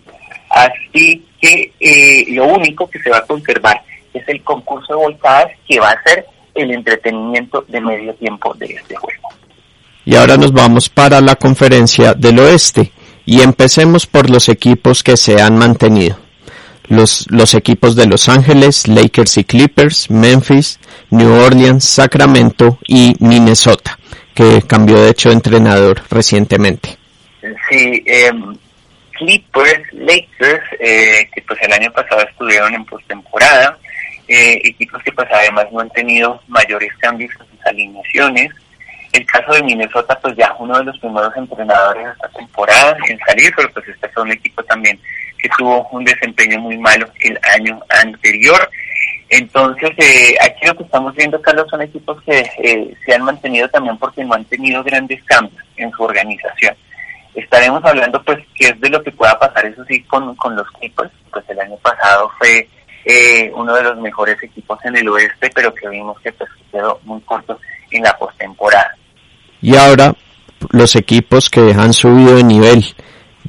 Así 0.50 1.26
que 1.42 1.74
eh, 1.80 2.26
lo 2.30 2.46
único 2.46 2.90
que 2.90 3.00
se 3.00 3.10
va 3.10 3.18
a 3.18 3.26
conservar 3.26 3.82
es 4.14 4.28
el 4.28 4.42
concurso 4.44 4.94
de 4.94 5.04
voltadas 5.04 5.52
que 5.68 5.80
va 5.80 5.90
a 5.90 6.04
ser 6.04 6.26
el 6.56 6.72
entretenimiento 6.72 7.66
de 7.68 7.82
medio 7.82 8.14
tiempo 8.16 8.54
de 8.56 8.66
este 8.66 8.96
juego. 8.96 9.30
Y 10.06 10.16
ahora 10.16 10.38
nos 10.38 10.54
vamos 10.54 10.90
para 10.90 11.20
la 11.20 11.36
conferencia 11.36 12.14
del 12.14 12.40
oeste 12.40 12.92
y 13.26 13.42
empecemos 13.42 14.08
por 14.08 14.30
los 14.30 14.48
equipos 14.48 15.04
que 15.04 15.18
se 15.18 15.42
han 15.42 15.58
mantenido 15.58 16.27
los, 16.90 17.26
los 17.30 17.54
equipos 17.54 17.96
de 17.96 18.08
Los 18.08 18.30
Ángeles, 18.30 18.88
Lakers 18.88 19.38
y 19.38 19.44
Clippers, 19.44 20.10
Memphis, 20.10 20.80
New 21.10 21.32
Orleans, 21.32 21.84
Sacramento 21.84 22.80
y 22.88 23.16
Minnesota, 23.20 23.98
que 24.34 24.62
cambió 24.68 25.02
de 25.02 25.12
hecho 25.12 25.30
de 25.30 25.36
entrenador 25.36 26.02
recientemente. 26.10 26.98
Sí, 27.70 28.04
eh, 28.06 28.32
Clippers, 29.14 29.94
Lakers, 29.94 30.64
eh, 30.80 31.30
que 31.34 31.42
pues 31.42 31.60
el 31.62 31.74
año 31.74 31.92
pasado 31.92 32.22
estuvieron 32.22 32.74
en 32.74 32.86
postemporada, 32.86 33.78
eh, 34.28 34.60
equipos 34.64 35.02
que 35.04 35.12
pues 35.12 35.28
además 35.32 35.66
no 35.72 35.80
han 35.80 35.90
tenido 35.90 36.42
mayores 36.48 36.92
cambios 37.00 37.32
en 37.40 37.48
sus 37.48 37.66
alineaciones. 37.66 38.52
El 39.14 39.26
caso 39.26 39.54
de 39.54 39.64
Minnesota, 39.64 40.20
pues 40.22 40.36
ya 40.36 40.54
uno 40.60 40.78
de 40.78 40.84
los 40.84 41.00
primeros 41.00 41.36
entrenadores 41.36 42.06
de 42.06 42.12
esta 42.12 42.30
temporada 42.30 42.98
en 43.08 43.18
salir, 43.20 43.52
pero 43.56 43.72
pues 43.72 43.88
este 43.88 44.10
fue 44.10 44.24
un 44.24 44.32
equipo 44.32 44.62
también 44.64 45.00
tuvo 45.58 45.88
un 45.92 46.04
desempeño 46.04 46.60
muy 46.60 46.78
malo 46.78 47.08
el 47.22 47.40
año 47.56 47.80
anterior. 47.90 48.70
Entonces, 49.30 49.92
eh, 49.98 50.36
aquí 50.42 50.66
lo 50.66 50.76
que 50.76 50.84
estamos 50.84 51.14
viendo, 51.16 51.42
Carlos, 51.42 51.68
son 51.70 51.82
equipos 51.82 52.22
que 52.24 52.40
eh, 52.60 52.94
se 53.06 53.14
han 53.14 53.24
mantenido 53.24 53.68
también 53.70 53.98
porque 53.98 54.24
no 54.24 54.34
han 54.36 54.46
tenido 54.46 54.84
grandes 54.84 55.22
cambios 55.26 55.64
en 55.76 55.92
su 55.92 56.04
organización. 56.04 56.76
Estaremos 57.36 57.84
hablando, 57.84 58.24
pues, 58.24 58.40
qué 58.56 58.70
es 58.70 58.80
de 58.80 58.90
lo 58.90 59.04
que 59.04 59.12
pueda 59.12 59.38
pasar, 59.38 59.66
eso 59.66 59.84
sí, 59.86 60.02
con, 60.04 60.34
con 60.36 60.56
los 60.56 60.68
Clippers. 60.72 61.12
Pues 61.32 61.44
el 61.50 61.60
año 61.60 61.76
pasado 61.78 62.32
fue 62.40 62.68
eh, 63.06 63.52
uno 63.54 63.76
de 63.76 63.84
los 63.84 63.98
mejores 63.98 64.42
equipos 64.42 64.80
en 64.86 64.96
el 64.98 65.08
oeste, 65.10 65.50
pero 65.54 65.74
que 65.74 65.88
vimos 65.90 66.20
que 66.22 66.32
pues, 66.32 66.50
quedó 66.72 67.00
muy 67.04 67.22
corto 67.22 67.60
en 67.92 68.04
la 68.04 68.18
postemporada. 68.18 68.96
Y 69.62 69.76
ahora, 69.76 70.14
los 70.72 70.96
equipos 70.96 71.50
que 71.50 71.72
han 71.72 71.94
subido 71.94 72.36
de 72.36 72.44
nivel. 72.44 72.86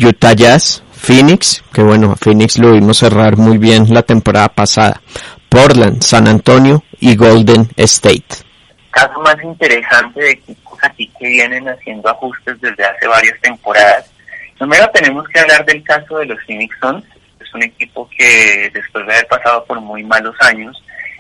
Utah 0.01 0.33
Jazz, 0.33 0.83
Phoenix, 0.99 1.63
que 1.73 1.83
bueno, 1.83 2.15
Phoenix 2.17 2.59
lo 2.59 2.73
vimos 2.73 2.99
cerrar 2.99 3.37
muy 3.37 3.57
bien 3.57 3.87
la 3.93 4.03
temporada 4.03 4.49
pasada. 4.49 5.01
Portland, 5.49 6.03
San 6.03 6.29
Antonio 6.29 6.83
y 7.01 7.17
Golden 7.17 7.69
State. 7.77 8.45
Caso 8.91 9.21
más 9.21 9.37
interesante 9.43 10.21
de 10.21 10.31
equipos 10.33 10.79
aquí 10.83 11.11
que 11.19 11.29
vienen 11.29 11.69
haciendo 11.69 12.09
ajustes 12.11 12.61
desde 12.61 12.85
hace 12.85 13.07
varias 13.07 13.41
temporadas. 13.41 14.11
Primero 14.59 14.91
tenemos 14.93 15.27
que 15.29 15.41
hablar 15.41 15.65
del 15.65 15.83
caso 15.85 16.19
de 16.19 16.27
los 16.27 16.39
Phoenix 16.45 16.77
Suns. 16.81 17.05
Es 17.41 17.55
un 17.55 17.63
equipo 17.63 18.09
que 18.17 18.71
después 18.75 19.07
de 19.07 19.13
haber 19.15 19.29
pasado 19.29 19.65
por 19.65 19.81
muy 19.81 20.03
malos 20.03 20.35
años, 20.41 20.77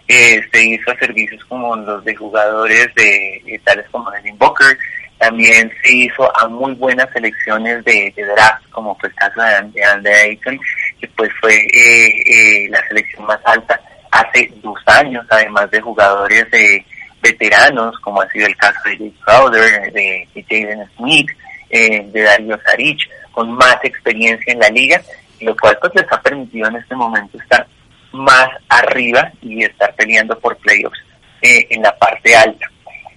eh, 0.08 0.42
se 0.50 0.64
hizo 0.64 0.90
servicios 0.98 1.44
como 1.44 1.76
los 1.76 2.02
de 2.04 2.16
jugadores 2.16 2.88
de, 2.94 3.60
tales 3.62 3.86
como 3.90 4.10
Devin 4.10 4.38
Booker, 4.38 4.76
también 5.18 5.72
se 5.82 5.92
hizo 5.92 6.36
a 6.36 6.48
muy 6.48 6.74
buenas 6.74 7.08
selecciones 7.12 7.84
de, 7.84 8.12
draft, 8.16 8.64
como 8.70 8.96
fue 8.96 9.08
el 9.08 9.14
caso 9.16 9.40
de, 9.42 9.84
Andy 9.84 10.10
Ayton, 10.10 10.58
que 11.00 11.08
pues 11.08 11.30
fue 11.40 11.54
eh, 11.54 12.06
eh, 12.26 12.68
la 12.70 12.86
selección 12.88 13.26
más 13.26 13.40
alta 13.44 13.80
hace 14.10 14.50
dos 14.62 14.78
años, 14.86 15.26
además 15.28 15.70
de 15.70 15.80
jugadores 15.80 16.50
de 16.50 16.84
veteranos, 17.20 17.98
como 17.98 18.22
ha 18.22 18.30
sido 18.30 18.46
el 18.46 18.56
caso 18.56 18.78
de 18.84 18.98
Jake 18.98 19.14
Crowder, 19.24 19.92
de, 19.92 20.28
Jaden 20.48 20.88
Smith, 20.96 21.28
eh, 21.70 22.06
de 22.12 22.22
Dario 22.22 22.58
Saric, 22.64 23.00
con 23.32 23.50
más 23.52 23.76
experiencia 23.82 24.52
en 24.52 24.60
la 24.60 24.70
liga, 24.70 25.02
lo 25.40 25.56
cual 25.56 25.76
pues 25.80 25.92
les 25.96 26.12
ha 26.12 26.22
permitido 26.22 26.68
en 26.68 26.76
este 26.76 26.94
momento 26.94 27.38
estar 27.38 27.66
más 28.12 28.48
arriba 28.68 29.30
y 29.42 29.64
estar 29.64 29.94
peleando 29.94 30.38
por 30.38 30.56
playoffs 30.58 30.98
en 31.42 31.82
la 31.82 31.96
parte 31.98 32.34
alta. 32.34 32.68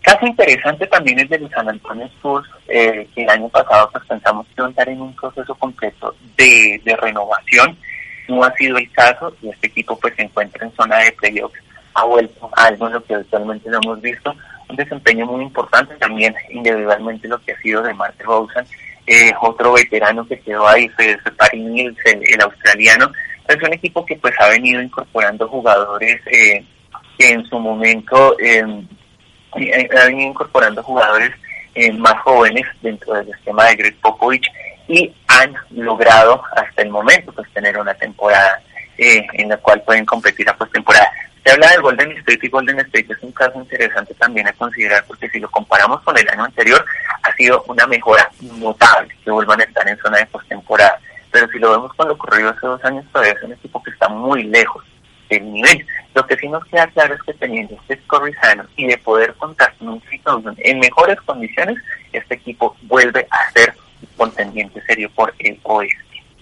Caso 0.01 0.25
interesante 0.25 0.87
también 0.87 1.19
es 1.19 1.29
de 1.29 1.39
los 1.39 1.51
San 1.51 1.69
Antonio 1.69 2.05
Spurs, 2.07 2.49
eh, 2.67 3.07
que 3.13 3.21
el 3.21 3.29
año 3.29 3.49
pasado 3.49 3.87
pues 3.91 4.03
pensamos 4.05 4.47
que 4.47 4.53
iba 4.57 4.65
a 4.65 4.69
estar 4.71 4.89
en 4.89 5.01
un 5.01 5.15
proceso 5.15 5.53
completo 5.55 6.15
de, 6.35 6.81
renovación. 6.99 7.77
No 8.27 8.43
ha 8.43 8.53
sido 8.55 8.77
el 8.77 8.91
caso 8.91 9.35
y 9.41 9.49
este 9.49 9.67
equipo 9.67 9.97
pues 9.99 10.15
se 10.15 10.23
encuentra 10.23 10.65
en 10.65 10.73
zona 10.73 10.97
de 10.97 11.11
playoffs. 11.11 11.59
Ha 11.93 12.05
vuelto 12.05 12.49
a 12.55 12.65
algo 12.65 12.87
en 12.87 12.93
lo 12.93 13.03
que 13.03 13.13
actualmente 13.13 13.69
no 13.69 13.79
hemos 13.83 14.01
visto. 14.01 14.33
Un 14.69 14.75
desempeño 14.75 15.25
muy 15.27 15.43
importante 15.43 15.95
también 15.97 16.33
individualmente 16.49 17.27
lo 17.27 17.37
que 17.39 17.51
ha 17.51 17.61
sido 17.61 17.83
de 17.83 17.93
Mark 17.93 18.15
Rosen. 18.19 18.65
Eh, 19.05 19.31
otro 19.39 19.73
veterano 19.73 20.27
que 20.27 20.39
quedó 20.39 20.67
ahí 20.67 20.87
fue 20.89 21.15
Paris 21.37 21.63
Mills, 21.63 21.97
el, 22.05 22.41
australiano. 22.41 23.11
Es 23.47 23.61
un 23.61 23.73
equipo 23.73 24.03
que 24.05 24.15
pues 24.15 24.33
ha 24.39 24.49
venido 24.49 24.81
incorporando 24.81 25.47
jugadores 25.47 26.19
eh, 26.25 26.65
que 27.19 27.33
en 27.33 27.45
su 27.45 27.59
momento... 27.59 28.35
Eh, 28.39 28.63
ha 29.53 30.05
venido 30.05 30.29
incorporando 30.29 30.83
jugadores 30.83 31.31
eh, 31.75 31.91
más 31.93 32.21
jóvenes 32.23 32.65
dentro 32.81 33.13
del 33.13 33.29
esquema 33.29 33.65
de 33.65 33.75
Greg 33.75 33.95
Popovich 34.01 34.47
y 34.87 35.13
han 35.27 35.55
logrado 35.71 36.43
hasta 36.55 36.81
el 36.81 36.89
momento 36.89 37.31
pues 37.31 37.49
tener 37.53 37.77
una 37.77 37.93
temporada 37.93 38.61
eh, 38.97 39.25
en 39.33 39.49
la 39.49 39.57
cual 39.57 39.81
pueden 39.83 40.05
competir 40.05 40.49
a 40.49 40.57
postemporada. 40.57 41.09
Se 41.43 41.51
habla 41.51 41.69
del 41.69 41.81
Golden 41.81 42.11
State 42.11 42.39
y 42.43 42.49
Golden 42.49 42.79
State 42.81 43.07
es 43.09 43.23
un 43.23 43.31
caso 43.31 43.57
interesante 43.59 44.13
también 44.15 44.47
a 44.47 44.53
considerar 44.53 45.03
porque 45.07 45.29
si 45.29 45.39
lo 45.39 45.49
comparamos 45.49 46.01
con 46.01 46.17
el 46.17 46.27
año 46.29 46.43
anterior 46.43 46.85
ha 47.23 47.33
sido 47.33 47.63
una 47.67 47.87
mejora 47.87 48.29
notable 48.41 49.15
que 49.23 49.31
vuelvan 49.31 49.61
a 49.61 49.63
estar 49.63 49.87
en 49.87 49.97
zona 49.99 50.17
de 50.17 50.25
postemporada. 50.27 50.99
Pero 51.31 51.47
si 51.47 51.59
lo 51.59 51.71
vemos 51.71 51.93
con 51.93 52.07
lo 52.07 52.13
ocurrido 52.13 52.49
hace 52.49 52.67
dos 52.67 52.83
años 52.83 53.05
todavía 53.11 53.33
es 53.33 53.43
un 53.43 53.53
equipo 53.53 53.81
que 53.81 53.91
está 53.91 54.09
muy 54.09 54.43
lejos 54.43 54.83
del 55.31 55.51
nivel. 55.51 55.85
Lo 56.13 56.25
que 56.27 56.37
sí 56.37 56.47
nos 56.47 56.63
queda 56.65 56.87
claro 56.87 57.15
es 57.15 57.21
que 57.23 57.33
teniendo 57.33 57.75
este 57.75 57.97
score 58.03 58.33
sano 58.41 58.65
y 58.75 58.85
de 58.87 58.97
poder 58.97 59.33
contar 59.35 59.73
con 59.77 59.89
un 59.89 60.01
en 60.57 60.79
mejores 60.79 61.19
condiciones, 61.21 61.77
este 62.13 62.35
equipo 62.35 62.75
vuelve 62.83 63.25
a 63.31 63.51
ser 63.51 63.73
contendiente 64.17 64.81
serio 64.85 65.09
por 65.15 65.33
el 65.39 65.59
oeste. 65.63 65.97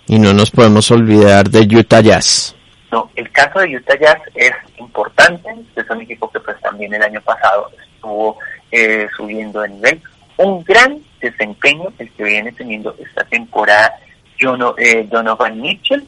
Y 0.08 0.19
no 0.19 0.34
nos 0.34 0.51
podemos 0.51 0.89
olvidar 0.91 1.50
de 1.50 1.60
Utah 1.77 2.01
Jazz. 2.01 2.55
No, 2.91 3.10
el 3.15 3.29
caso 3.31 3.60
de 3.60 3.77
Utah 3.77 3.98
Jazz 4.00 4.19
es 4.34 4.51
importante. 4.77 5.50
Es 5.75 5.89
un 5.89 6.01
equipo 6.01 6.29
que 6.31 6.39
pues 6.39 6.60
también 6.62 6.93
el 6.93 7.03
año 7.03 7.22
pasado 7.22 7.69
estuvo 7.93 8.38
eh, 8.72 9.08
subiendo 9.15 9.62
de 9.62 9.69
nivel. 9.69 10.01
Un 10.38 10.63
gran 10.63 11.00
desempeño 11.22 11.93
el 12.00 12.10
que 12.12 12.24
viene 12.24 12.51
teniendo 12.53 12.96
esta 13.00 13.24
temporada 13.25 13.93
eh, 14.77 15.05
Donovan 15.10 15.60
Mitchell, 15.60 16.08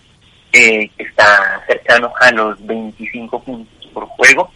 eh, 0.54 0.90
que 0.98 1.04
está 1.04 1.64
cercano 1.66 2.12
a 2.20 2.32
los 2.32 2.66
25 2.66 3.42
puntos 3.44 3.88
por 3.94 4.06
juego. 4.08 4.52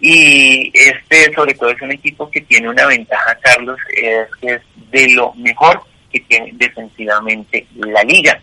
Y 0.00 0.70
este, 0.74 1.32
sobre 1.34 1.54
todo, 1.54 1.70
es 1.70 1.80
un 1.82 1.92
equipo 1.92 2.30
que 2.30 2.40
tiene 2.40 2.68
una 2.68 2.86
ventaja, 2.86 3.36
Carlos, 3.40 3.78
es 3.94 4.28
que 4.40 4.54
es 4.54 4.62
de 4.90 5.08
lo 5.14 5.34
mejor 5.34 5.82
que 6.10 6.20
tiene 6.20 6.50
defensivamente 6.54 7.66
la 7.74 8.02
liga. 8.02 8.40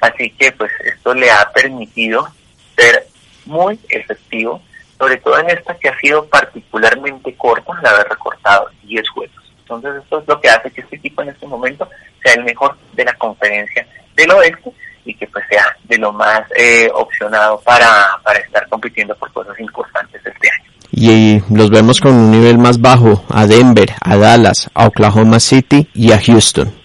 Así 0.00 0.30
que, 0.30 0.52
pues, 0.52 0.70
esto 0.84 1.14
le 1.14 1.30
ha 1.30 1.50
permitido 1.52 2.28
ser 2.76 3.06
muy 3.44 3.78
efectivo, 3.88 4.62
sobre 4.98 5.16
todo 5.18 5.38
en 5.40 5.50
esta 5.50 5.76
que 5.76 5.88
ha 5.88 5.98
sido 5.98 6.26
particularmente 6.26 7.34
corta, 7.34 7.72
de 7.82 7.88
haber 7.88 8.08
recortado 8.08 8.68
10 8.84 9.08
juegos. 9.10 9.52
Entonces, 9.60 10.02
esto 10.02 10.20
es 10.20 10.28
lo 10.28 10.40
que 10.40 10.48
hace 10.48 10.70
que 10.70 10.80
este 10.80 10.96
equipo 10.96 11.22
en 11.22 11.30
este 11.30 11.46
momento 11.46 11.88
sea 12.22 12.34
el 12.34 12.44
mejor 12.44 12.76
de 12.92 13.04
la 13.04 13.14
conferencia 13.14 13.86
del 14.14 14.30
oeste 14.32 14.72
y 15.04 15.14
que 15.14 15.26
pues 15.26 15.44
sea 15.50 15.64
de 15.84 15.98
lo 15.98 16.12
más 16.12 16.42
eh, 16.56 16.88
opcionado 16.94 17.60
para, 17.60 17.88
para 18.22 18.38
estar 18.38 18.68
compitiendo 18.68 19.14
por 19.16 19.32
cosas 19.32 19.58
importantes 19.60 20.20
este 20.24 20.48
año. 20.50 20.70
y 20.92 21.42
los 21.54 21.70
vemos 21.70 22.00
con 22.00 22.14
un 22.14 22.30
nivel 22.30 22.58
más 22.58 22.80
bajo 22.80 23.24
a 23.30 23.46
Denver, 23.46 23.90
a 24.02 24.16
Dallas, 24.16 24.70
a 24.74 24.86
Oklahoma 24.86 25.40
City 25.40 25.88
y 25.94 26.12
a 26.12 26.20
Houston. 26.20 26.80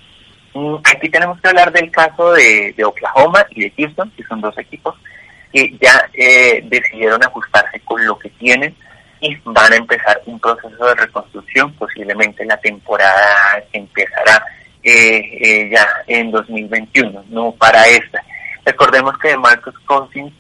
Mm, 0.53 0.75
aquí 0.86 1.10
tenemos 1.10 1.39
que 1.41 1.50
hablar 1.50 1.72
del 1.74 1.91
caso 1.91 2.31
de, 2.31 2.74
Oklahoma 2.84 3.45
y 3.50 3.63
de 3.63 3.74
Houston, 3.77 4.10
que 4.15 4.24
son 4.24 4.39
dos 4.39 4.57
equipos 4.57 4.95
que 5.51 5.77
ya 5.81 6.10
eh, 6.13 6.62
decidieron 6.65 7.24
ajustarse 7.24 7.79
con 7.81 8.05
lo 8.05 8.17
que 8.17 8.29
tienen 8.31 8.75
y 9.19 9.36
van 9.43 9.74
a 9.74 9.75
empezar 9.75 10.22
un 10.25 10.39
proceso 10.39 10.86
de 10.86 10.95
reconstrucción, 10.95 11.74
posiblemente 11.74 12.45
la 12.45 12.57
temporada 12.57 13.63
que 13.72 13.79
empezará 13.79 14.45
eh, 14.86 15.38
eh, 15.42 15.70
ya 15.70 15.88
en 16.08 16.32
2021, 16.32 17.25
no 17.30 17.51
para 17.54 17.86
esta. 17.88 18.24
Recordemos 18.63 19.18
que 19.18 19.36
Marcus 19.36 19.77
Cousins 19.80 20.34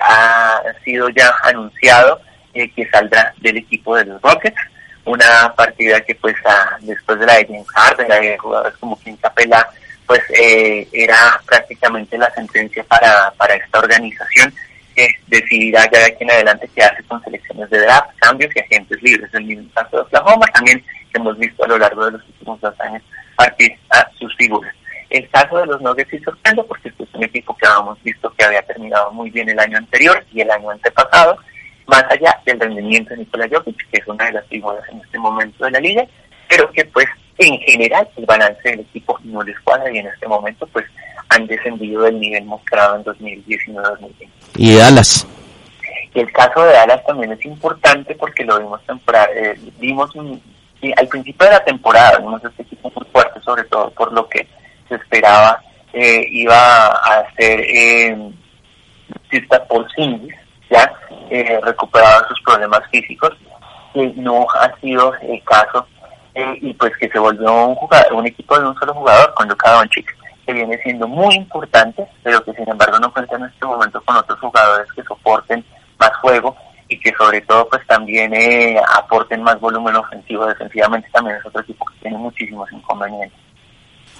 ha 0.00 0.62
sido 0.84 1.08
ya 1.10 1.30
anunciado 1.42 2.20
que 2.54 2.88
saldrá 2.90 3.34
del 3.38 3.58
equipo 3.58 3.96
de 3.96 4.06
los 4.06 4.22
Rockets, 4.22 4.56
una 5.04 5.52
partida 5.54 6.00
que 6.00 6.14
pues 6.14 6.34
después 6.80 7.18
de 7.18 7.26
la 7.26 7.34
de 7.34 7.46
James 7.46 7.68
Harden, 7.68 8.08
la 8.08 8.20
de 8.20 8.38
jugadores 8.38 8.76
como 8.78 8.98
Kim 9.00 9.16
Capela, 9.18 9.68
pues 10.06 10.22
eh, 10.38 10.88
era 10.92 11.40
prácticamente 11.44 12.16
la 12.16 12.30
sentencia 12.30 12.84
para, 12.84 13.30
para 13.36 13.54
esta 13.54 13.78
organización 13.78 14.52
que 14.94 15.08
decidirá 15.26 15.84
ya 15.92 15.98
de 15.98 16.04
aquí 16.06 16.24
en 16.24 16.30
adelante 16.30 16.70
qué 16.74 16.82
hace 16.82 17.02
con 17.04 17.22
selecciones 17.22 17.68
de 17.70 17.80
draft, 17.80 18.10
cambios 18.18 18.54
y 18.54 18.60
agentes 18.60 19.02
libres. 19.02 19.28
El 19.34 19.44
mismo 19.44 19.68
caso 19.74 19.96
de 19.96 20.02
Oklahoma 20.02 20.46
también 20.54 20.82
hemos 21.12 21.36
visto 21.38 21.64
a 21.64 21.68
lo 21.68 21.78
largo 21.78 22.06
de 22.06 22.12
los 22.12 22.24
últimos 22.24 22.60
dos 22.60 22.80
años 22.80 23.02
partir 23.36 23.72
a 23.90 24.08
sus 24.18 24.34
figuras. 24.36 24.74
El 25.10 25.28
caso 25.30 25.58
de 25.58 25.66
los 25.66 25.80
Nuggets 25.80 26.10
sí 26.10 26.18
sorprende 26.18 26.64
porque 26.64 26.88
es 26.88 27.14
un 27.14 27.22
equipo 27.22 27.56
que 27.56 27.66
habíamos 27.66 28.02
visto 28.02 28.32
que 28.36 28.44
había 28.44 28.62
terminado 28.62 29.12
muy 29.12 29.30
bien 29.30 29.48
el 29.48 29.58
año 29.58 29.78
anterior 29.78 30.24
y 30.32 30.40
el 30.40 30.50
año 30.50 30.70
antepasado 30.70 31.38
más 31.86 32.04
allá 32.10 32.40
del 32.44 32.60
rendimiento 32.60 33.10
de 33.10 33.18
Nikola 33.18 33.48
Jokic, 33.50 33.88
que 33.90 34.00
es 34.00 34.06
una 34.08 34.24
de 34.24 34.32
las 34.32 34.46
figuras 34.46 34.82
en 34.90 35.00
este 35.00 35.18
momento 35.18 35.64
de 35.64 35.70
la 35.70 35.80
liga, 35.80 36.04
pero 36.48 36.70
que 36.72 36.84
pues 36.86 37.06
en 37.38 37.58
general 37.60 38.08
el 38.16 38.26
balance 38.26 38.68
del 38.68 38.80
equipo 38.80 39.18
no 39.24 39.42
les 39.42 39.58
cuadra 39.60 39.90
y 39.92 39.98
en 39.98 40.06
este 40.06 40.26
momento 40.26 40.66
pues 40.68 40.86
han 41.28 41.46
descendido 41.46 42.02
del 42.02 42.18
nivel 42.18 42.44
mostrado 42.44 42.96
en 42.96 43.04
2019-2020. 43.04 44.28
¿Y 44.56 44.76
Dallas? 44.76 45.26
El 46.14 46.32
caso 46.32 46.64
de 46.64 46.72
Dallas 46.72 47.04
también 47.06 47.32
es 47.32 47.44
importante 47.44 48.14
porque 48.14 48.44
lo 48.44 48.58
vimos 48.58 48.82
temporada, 48.86 49.28
eh, 49.34 49.58
vimos 49.78 50.10
al 50.96 51.08
principio 51.08 51.46
de 51.46 51.52
la 51.52 51.64
temporada, 51.64 52.18
vimos 52.18 52.42
este 52.44 52.64
sobre 53.46 53.64
todo 53.64 53.90
por 53.92 54.12
lo 54.12 54.28
que 54.28 54.46
se 54.88 54.96
esperaba 54.96 55.62
eh, 55.94 56.26
iba 56.30 56.88
a 56.88 57.24
ser 57.36 57.60
eh, 57.60 58.32
por 59.68 59.90
Singis, 59.92 60.34
ya 60.70 60.92
eh, 61.30 61.58
recuperado 61.62 62.28
sus 62.28 62.40
problemas 62.42 62.82
físicos, 62.90 63.30
que 63.94 64.12
no 64.16 64.46
ha 64.60 64.74
sido 64.80 65.14
el 65.22 65.42
caso 65.44 65.86
eh, 66.34 66.58
y 66.60 66.74
pues 66.74 66.92
que 66.98 67.08
se 67.08 67.18
volvió 67.18 67.66
un, 67.66 67.74
jugador, 67.76 68.12
un 68.12 68.26
equipo 68.26 68.58
de 68.58 68.66
un 68.66 68.76
solo 68.76 68.92
jugador 68.92 69.32
con 69.34 69.48
Luka 69.48 69.72
Doncic, 69.72 70.14
que 70.44 70.52
viene 70.52 70.78
siendo 70.82 71.08
muy 71.08 71.34
importante, 71.34 72.06
pero 72.22 72.42
que 72.44 72.52
sin 72.52 72.68
embargo 72.68 72.98
no 72.98 73.12
cuenta 73.12 73.36
en 73.36 73.44
este 73.44 73.64
momento 73.64 74.00
con 74.04 74.16
otros 74.16 74.38
jugadores 74.38 74.92
que 74.92 75.02
soporten 75.02 75.64
más 75.98 76.14
juego 76.16 76.54
y 76.88 76.98
que 77.00 77.12
sobre 77.16 77.40
todo 77.42 77.68
pues 77.68 77.84
también 77.86 78.32
eh, 78.34 78.80
aporten 78.96 79.42
más 79.42 79.58
volumen 79.60 79.96
ofensivo 79.96 80.46
defensivamente 80.46 81.08
también 81.12 81.36
es 81.36 81.46
otro 81.46 81.60
equipo 81.60 81.84
que 81.86 82.00
tiene 82.02 82.18
muchísimos 82.18 82.70
inconvenientes. 82.72 83.38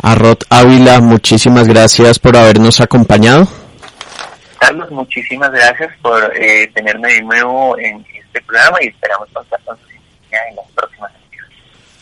A 0.03 0.15
Rod 0.15 0.39
Ávila, 0.51 1.01
muchísimas 1.01 1.69
gracias 1.69 2.19
por 2.19 2.37
habernos 2.37 2.81
acompañado. 2.81 3.47
Carlos, 4.59 4.91
muchísimas 4.91 5.51
gracias 5.51 5.93
por 6.03 6.33
eh, 6.37 6.71
tenerme 6.75 7.13
de 7.13 7.23
nuevo 7.23 7.79
en 7.79 8.05
este 8.13 8.41
programa 8.43 8.79
y 8.83 8.89
esperamos 8.89 9.29
contar 9.33 9.61
con 9.65 9.77
su 9.79 9.87
en 9.89 10.57
las 10.57 10.67
próximas 10.75 11.13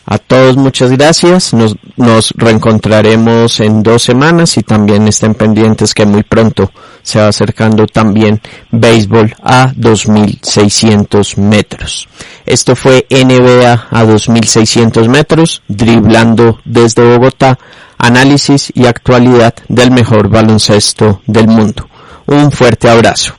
a 0.07 0.19
todos 0.19 0.55
muchas 0.55 0.91
gracias. 0.91 1.53
Nos, 1.53 1.75
nos 1.97 2.31
reencontraremos 2.35 3.59
en 3.59 3.81
dos 3.81 4.03
semanas 4.03 4.55
y 4.57 4.61
también 4.61 5.07
estén 5.07 5.33
pendientes 5.33 5.95
que 5.95 6.05
muy 6.05 6.21
pronto 6.21 6.71
se 7.05 7.19
va 7.19 7.27
acercando 7.27 7.85
también 7.85 8.41
béisbol 8.71 9.35
a 9.43 9.71
2600 9.75 11.37
metros. 11.37 12.09
Esto 12.47 12.75
fue 12.75 13.05
NBA 13.09 13.87
a 13.91 14.03
2600 14.03 15.07
metros, 15.07 15.61
driblando 15.67 16.59
desde 16.65 17.03
Bogotá, 17.03 17.59
análisis 17.99 18.71
y 18.73 18.87
actualidad 18.87 19.53
del 19.69 19.91
mejor 19.91 20.29
baloncesto 20.29 21.21
del 21.27 21.47
mundo. 21.47 21.87
Un 22.25 22.51
fuerte 22.51 22.89
abrazo. 22.89 23.35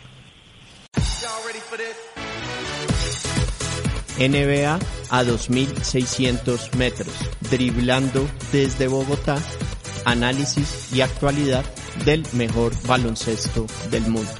NBA 4.18 4.78
a 5.10 5.24
2.600 5.24 6.72
metros, 6.76 7.12
driblando 7.50 8.28
desde 8.52 8.86
Bogotá, 8.86 9.36
análisis 10.04 10.88
y 10.92 11.00
actualidad 11.00 11.64
del 12.04 12.24
mejor 12.32 12.72
baloncesto 12.86 13.66
del 13.90 14.08
mundo. 14.08 14.30